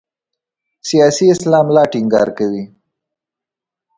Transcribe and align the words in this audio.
سیاسي 0.89 1.25
اسلام 1.33 1.67
لا 1.75 1.83
ټینګار 1.91 2.27
کوي. 2.37 2.63